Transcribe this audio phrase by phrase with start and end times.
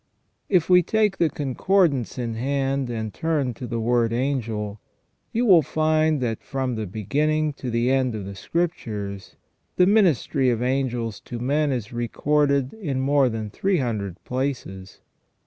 [0.49, 4.79] If we take the Concordance in hand, and turn to the word Angel,
[5.31, 9.35] you will find that from the be ginning to the end of the Scriptures
[9.75, 15.01] the ministry of angels to men is recorded in more than three hundred places.